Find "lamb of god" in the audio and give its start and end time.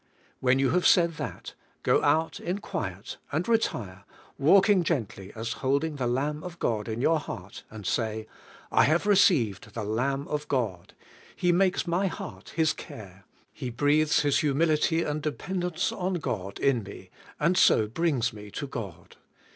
6.07-6.87, 9.83-10.95